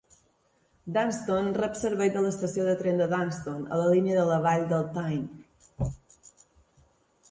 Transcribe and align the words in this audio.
Dunston 0.95 1.49
rep 1.57 1.77
servei 1.81 2.11
de 2.17 2.25
l'estació 2.25 2.67
de 2.71 2.75
tren 2.81 2.99
de 3.03 3.09
Dunston, 3.13 3.63
a 3.77 3.81
la 3.83 3.95
línia 3.95 4.19
de 4.21 4.27
la 4.33 4.43
vall 4.49 4.69
del 4.77 4.93
Tyne. 5.01 5.91